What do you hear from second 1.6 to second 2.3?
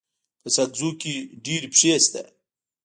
پښي سته.